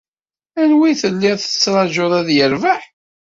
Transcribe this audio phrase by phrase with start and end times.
[0.61, 2.81] Anwa i telliḍ tettraǧuḍ ad yerbeḥ?